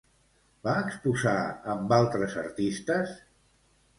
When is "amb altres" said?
1.75-2.35